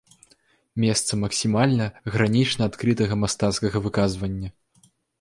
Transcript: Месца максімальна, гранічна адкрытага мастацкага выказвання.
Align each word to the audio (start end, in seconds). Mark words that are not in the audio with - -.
Месца 0.83 1.19
максімальна, 1.25 1.85
гранічна 2.17 2.63
адкрытага 2.73 3.21
мастацкага 3.23 3.77
выказвання. 3.89 4.49